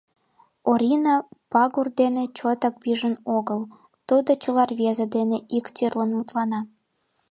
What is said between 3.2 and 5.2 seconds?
огыл, тудо чыла рвезе